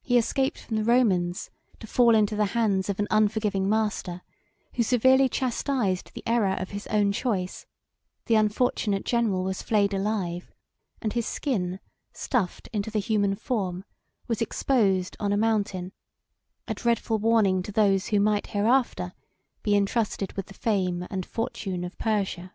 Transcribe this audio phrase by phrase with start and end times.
[0.00, 4.22] He escaped from the Romans to fall into the hands of an unforgiving master
[4.74, 7.66] who severely chastised the error of his own choice:
[8.26, 10.52] the unfortunate general was flayed alive,
[11.02, 11.80] and his skin,
[12.12, 13.84] stuffed into the human form,
[14.28, 15.90] was exposed on a mountain;
[16.68, 19.14] a dreadful warning to those who might hereafter
[19.64, 22.52] be intrusted with the fame and fortune of Persia.